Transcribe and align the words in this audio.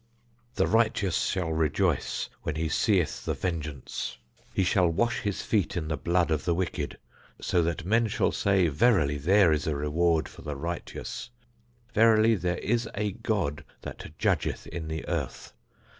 The 0.55 0.65
righteous 0.65 1.15
shall 1.25 1.53
rejoice 1.53 2.27
when 2.41 2.55
he 2.55 2.69
seeth 2.69 3.23
the 3.23 3.35
vengeance; 3.35 4.17
he 4.51 4.63
shall 4.63 4.87
wash 4.89 5.19
his 5.19 5.43
feet 5.43 5.77
in 5.77 5.89
the 5.89 5.95
blood 5.95 6.31
of 6.31 6.43
the 6.43 6.55
wicked; 6.55 6.97
so 7.39 7.61
that 7.61 7.85
men 7.85 8.07
shall 8.07 8.31
say, 8.31 8.67
Verily 8.67 9.19
there 9.19 9.51
is 9.53 9.67
a 9.67 9.75
reward 9.75 10.27
for 10.27 10.41
the 10.41 10.55
righteous, 10.55 11.29
verily 11.93 12.33
there 12.33 12.57
is 12.57 12.89
a 12.95 13.11
God 13.11 13.63
that 13.83 14.17
judgeth 14.17 14.65
in 14.65 14.87
the 14.87 15.07
earth. 15.07 15.53